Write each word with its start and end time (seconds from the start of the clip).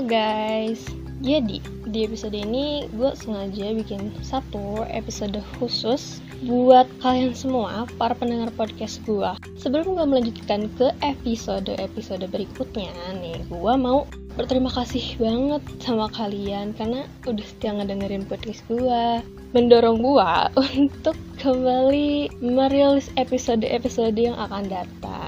Guys, 0.00 0.80
jadi 1.20 1.60
di 1.84 1.98
episode 2.08 2.32
ini 2.32 2.88
gue 2.96 3.12
sengaja 3.12 3.76
bikin 3.76 4.08
satu 4.24 4.80
episode 4.88 5.36
khusus 5.60 6.24
buat 6.48 6.88
kalian 7.04 7.36
semua 7.36 7.84
para 8.00 8.16
pendengar 8.16 8.48
podcast 8.56 9.04
gue. 9.04 9.28
Sebelum 9.60 10.00
gue 10.00 10.06
melanjutkan 10.08 10.72
ke 10.80 10.88
episode-episode 11.04 12.24
berikutnya 12.32 12.88
nih, 13.20 13.44
gue 13.44 13.74
mau 13.76 14.08
berterima 14.40 14.72
kasih 14.72 15.20
banget 15.20 15.60
sama 15.84 16.08
kalian 16.16 16.72
karena 16.72 17.04
udah 17.28 17.44
setia 17.44 17.76
ngedengerin 17.76 18.24
podcast 18.24 18.64
gue 18.72 19.20
mendorong 19.52 20.00
gue 20.00 20.32
untuk 20.80 21.16
kembali 21.44 22.40
merilis 22.40 23.12
episode-episode 23.20 24.16
yang 24.16 24.40
akan 24.40 24.64
datang 24.64 25.19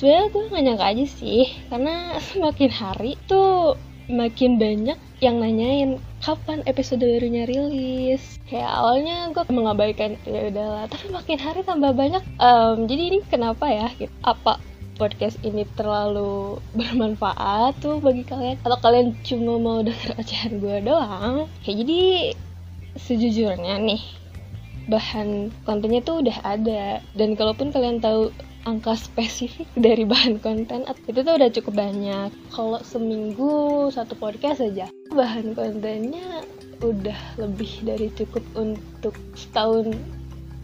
sebenarnya 0.00 0.32
gue 0.32 0.48
gak 0.48 0.64
nyangka 0.64 0.86
aja 0.96 1.06
sih 1.12 1.44
karena 1.68 1.94
semakin 2.32 2.70
hari 2.72 3.20
tuh 3.28 3.76
makin 4.08 4.56
banyak 4.56 4.96
yang 5.20 5.36
nanyain 5.38 6.00
kapan 6.24 6.64
episode 6.64 7.04
barunya 7.04 7.44
rilis? 7.44 8.40
Kayak 8.48 8.72
awalnya 8.72 9.28
gue 9.30 9.44
mengabaikan 9.52 10.16
ya 10.24 10.48
udahlah. 10.48 10.88
Tapi 10.88 11.12
makin 11.12 11.36
hari 11.36 11.60
tambah 11.62 11.92
banyak 11.92 12.24
um, 12.40 12.88
jadi 12.88 13.02
ini 13.12 13.18
kenapa 13.28 13.68
ya? 13.68 13.92
Gitu. 14.00 14.10
apa 14.24 14.56
podcast 14.96 15.36
ini 15.44 15.68
terlalu 15.76 16.56
bermanfaat 16.80 17.76
tuh 17.84 18.00
bagi 18.00 18.24
kalian? 18.24 18.56
Atau 18.64 18.80
kalian 18.80 19.12
cuma 19.20 19.60
mau 19.60 19.78
denger 19.84 20.16
ocehan 20.20 20.58
gue 20.58 20.76
doang? 20.80 21.44
Kayak 21.60 21.76
jadi 21.84 22.00
sejujurnya 22.98 23.78
nih 23.78 24.19
bahan 24.88 25.52
kontennya 25.68 26.00
tuh 26.00 26.24
udah 26.24 26.38
ada. 26.46 27.02
Dan 27.12 27.34
kalaupun 27.36 27.74
kalian 27.74 28.00
tahu 28.00 28.32
angka 28.68 28.96
spesifik 28.96 29.68
dari 29.86 30.04
bahan 30.04 30.40
konten 30.40 30.84
itu 31.08 31.20
tuh 31.20 31.34
udah 31.36 31.50
cukup 31.52 31.74
banyak. 31.76 32.30
Kalau 32.52 32.80
seminggu 32.84 33.88
satu 33.92 34.16
podcast 34.16 34.64
aja 34.64 34.88
bahan 35.10 35.52
kontennya 35.58 36.44
udah 36.80 37.18
lebih 37.36 37.84
dari 37.84 38.08
cukup 38.16 38.44
untuk 38.56 39.12
setahun. 39.36 39.92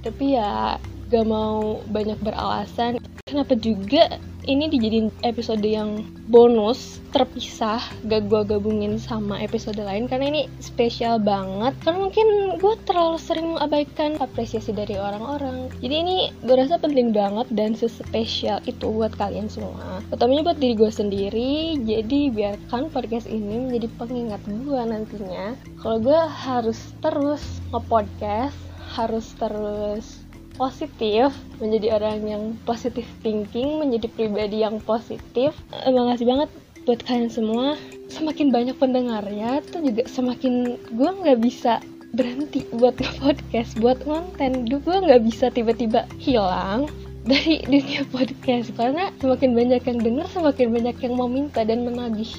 Tapi 0.00 0.38
ya 0.38 0.80
gak 1.10 1.26
mau 1.26 1.82
banyak 1.90 2.18
beralasan. 2.22 3.02
Kenapa 3.26 3.58
juga 3.58 4.22
ini 4.46 4.70
dijadiin 4.70 5.10
episode 5.26 5.62
yang 5.66 6.06
bonus 6.30 7.02
terpisah 7.10 7.82
gak 8.06 8.30
gue 8.30 8.42
gabungin 8.46 8.98
sama 8.98 9.42
episode 9.42 9.78
lain 9.78 10.06
karena 10.06 10.30
ini 10.30 10.42
spesial 10.62 11.18
banget. 11.18 11.74
Karena 11.82 12.06
mungkin 12.06 12.26
gue 12.62 12.74
terlalu 12.86 13.18
sering 13.18 13.58
mengabaikan 13.58 14.18
apresiasi 14.22 14.70
dari 14.70 14.94
orang-orang. 14.94 15.70
Jadi 15.82 15.94
ini 15.94 16.16
gue 16.46 16.54
rasa 16.54 16.78
penting 16.78 17.10
banget 17.10 17.46
dan 17.52 17.74
sespesial 17.74 18.62
itu 18.70 18.86
buat 18.86 19.14
kalian 19.18 19.50
semua. 19.50 20.00
Utamanya 20.14 20.52
buat 20.52 20.58
diri 20.62 20.74
gue 20.78 20.90
sendiri. 20.90 21.82
Jadi 21.82 22.30
biarkan 22.30 22.88
podcast 22.94 23.26
ini 23.26 23.66
menjadi 23.66 23.90
pengingat 23.98 24.42
gue 24.46 24.82
nantinya. 24.82 25.58
Kalau 25.82 25.98
gue 25.98 26.20
harus 26.20 26.78
terus 27.02 27.42
nge-podcast 27.74 28.54
harus 28.86 29.26
terus 29.36 30.25
positif, 30.56 31.32
menjadi 31.60 32.00
orang 32.00 32.24
yang 32.26 32.42
positif 32.64 33.04
thinking, 33.20 33.80
menjadi 33.80 34.08
pribadi 34.12 34.64
yang 34.64 34.82
positif. 34.82 35.54
Emang 35.84 36.12
kasih 36.12 36.26
banget 36.26 36.50
buat 36.88 37.00
kalian 37.04 37.30
semua. 37.30 37.78
Semakin 38.08 38.50
banyak 38.50 38.76
pendengarnya, 38.80 39.60
tuh 39.68 39.84
juga 39.84 40.08
semakin 40.08 40.80
gue 40.96 41.10
nggak 41.22 41.40
bisa 41.44 41.78
berhenti 42.16 42.64
buat 42.72 42.96
podcast, 43.20 43.76
buat 43.78 44.00
konten. 44.02 44.64
Gue 44.66 44.96
nggak 44.96 45.22
bisa 45.22 45.52
tiba-tiba 45.52 46.08
hilang 46.16 46.88
dari 47.26 47.60
dunia 47.66 48.06
podcast 48.14 48.70
karena 48.78 49.10
semakin 49.18 49.52
banyak 49.52 49.82
yang 49.82 49.98
denger, 49.98 50.26
semakin 50.30 50.68
banyak 50.72 50.96
yang 51.02 51.14
mau 51.18 51.28
minta 51.28 51.66
dan 51.66 51.82
menagih 51.82 52.30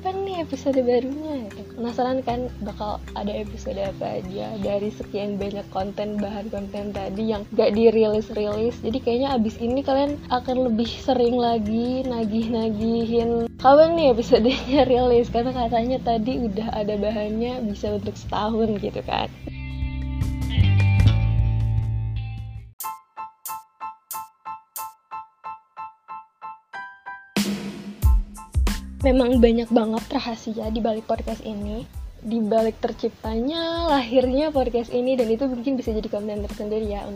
kapan 0.00 0.24
nih 0.24 0.40
episode 0.40 0.80
barunya 0.80 1.44
gitu. 1.52 1.76
penasaran 1.76 2.24
kan 2.24 2.48
bakal 2.64 3.04
ada 3.20 3.36
episode 3.36 3.76
apa 3.76 4.24
aja 4.24 4.56
dari 4.64 4.88
sekian 4.96 5.36
banyak 5.36 5.68
konten 5.68 6.16
bahan 6.16 6.48
konten 6.48 6.88
tadi 6.96 7.36
yang 7.36 7.44
gak 7.52 7.76
dirilis 7.76 8.32
rilis 8.32 8.80
jadi 8.80 8.96
kayaknya 8.96 9.28
abis 9.36 9.60
ini 9.60 9.84
kalian 9.84 10.16
akan 10.32 10.72
lebih 10.72 10.88
sering 10.88 11.36
lagi 11.36 12.00
nagih 12.08 12.48
nagihin 12.48 13.44
kapan 13.60 13.92
nih 13.92 14.16
episodenya 14.16 14.82
rilis? 14.90 15.28
Karena 15.28 15.52
katanya 15.52 16.00
tadi 16.00 16.48
udah 16.48 16.80
ada 16.80 16.96
bahannya 16.96 17.60
bisa 17.68 17.92
untuk 17.92 18.16
setahun 18.16 18.80
gitu 18.80 19.04
kan 19.04 19.28
memang 29.00 29.40
banyak 29.40 29.68
banget 29.72 30.04
rahasia 30.12 30.68
di 30.68 30.80
balik 30.84 31.08
podcast 31.08 31.40
ini. 31.44 31.88
Di 32.20 32.36
balik 32.36 32.76
terciptanya 32.84 33.88
lahirnya 33.88 34.52
podcast 34.52 34.92
ini 34.92 35.16
dan 35.16 35.32
itu 35.32 35.48
mungkin 35.48 35.80
bisa 35.80 35.96
jadi 35.96 36.04
konten 36.12 36.44
tersendiri 36.44 36.84
ya. 36.84 37.08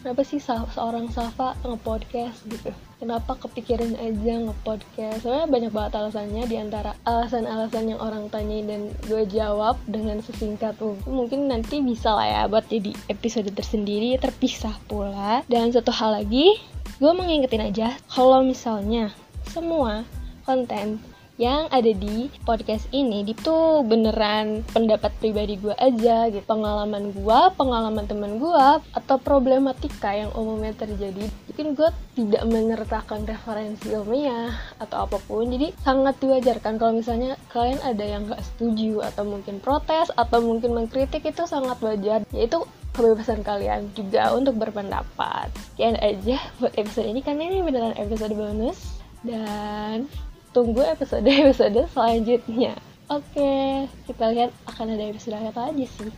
Kenapa 0.00 0.22
sih 0.22 0.40
seorang 0.40 1.12
Safa 1.12 1.58
nge-podcast 1.60 2.46
gitu? 2.46 2.70
Kenapa 3.02 3.36
kepikiran 3.36 3.98
aja 3.98 4.34
nge-podcast? 4.48 5.26
Soalnya 5.26 5.50
banyak 5.50 5.72
banget 5.74 5.92
alasannya 5.98 6.46
di 6.46 6.56
antara 6.56 6.94
alasan-alasan 7.04 7.90
yang 7.90 8.00
orang 8.00 8.30
tanya 8.30 8.70
dan 8.70 8.94
gue 9.10 9.26
jawab 9.28 9.76
dengan 9.90 10.22
sesingkat 10.22 10.78
tuh 10.78 10.94
mungkin 11.10 11.50
nanti 11.50 11.82
bisa 11.82 12.14
lah 12.14 12.24
ya 12.24 12.42
buat 12.46 12.70
jadi 12.70 12.94
episode 13.10 13.50
tersendiri 13.50 14.14
terpisah 14.22 14.78
pula. 14.86 15.42
Dan 15.50 15.74
satu 15.74 15.90
hal 15.90 16.22
lagi 16.22 16.54
gue 17.02 17.12
mengingetin 17.12 17.66
aja 17.66 17.98
kalau 18.08 18.40
misalnya 18.46 19.10
semua 19.50 20.06
konten 20.42 21.00
yang 21.40 21.72
ada 21.72 21.88
di 21.88 22.28
podcast 22.44 22.84
ini 22.92 23.24
itu 23.24 23.80
beneran 23.88 24.60
pendapat 24.76 25.08
pribadi 25.24 25.56
gue 25.56 25.72
aja 25.72 26.28
gitu. 26.28 26.44
Pengalaman 26.44 27.16
gue 27.16 27.40
pengalaman 27.56 28.04
teman 28.04 28.36
gue 28.36 28.66
atau 28.92 29.16
problematika 29.16 30.12
yang 30.12 30.28
umumnya 30.36 30.76
terjadi. 30.76 31.32
Mungkin 31.48 31.80
gue 31.80 31.88
tidak 32.12 32.44
menyertakan 32.44 33.24
referensi 33.24 33.88
ilmiah 33.88 34.52
atau 34.84 35.08
apa 35.08 35.16
pun. 35.24 35.48
Jadi 35.48 35.72
sangat 35.80 36.20
diwajarkan 36.20 36.76
kalau 36.76 36.92
misalnya 37.00 37.40
kalian 37.48 37.80
ada 37.88 38.04
yang 38.04 38.28
gak 38.28 38.44
setuju 38.44 39.00
atau 39.08 39.24
mungkin 39.24 39.64
protes 39.64 40.12
atau 40.12 40.44
mungkin 40.44 40.76
mengkritik 40.76 41.24
itu 41.24 41.48
sangat 41.48 41.80
wajar. 41.80 42.20
Yaitu 42.36 42.68
kebebasan 42.92 43.40
kalian 43.40 43.88
juga 43.96 44.28
untuk 44.36 44.60
berpendapat. 44.60 45.48
Sekian 45.72 45.96
aja 46.04 46.36
buat 46.60 46.76
episode 46.76 47.08
ini 47.08 47.24
karena 47.24 47.48
ini 47.48 47.64
beneran 47.64 47.96
episode 47.96 48.36
bonus. 48.36 49.00
Dan 49.24 50.08
tunggu 50.50 50.82
episode-episode 50.82 51.86
selanjutnya. 51.94 52.74
Oke, 53.10 53.86
kita 54.06 54.24
lihat 54.30 54.50
akan 54.70 54.94
ada 54.94 55.04
episode 55.10 55.38
apa 55.38 55.70
aja 55.70 55.86
sih. 55.86 56.10